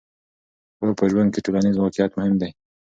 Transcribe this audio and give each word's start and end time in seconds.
هو، 0.79 0.87
په 0.99 1.03
ژوند 1.11 1.29
کې 1.33 1.43
ټولنیز 1.45 1.75
واقعیت 1.77 2.11
مهم 2.19 2.35
دی. 2.41 2.51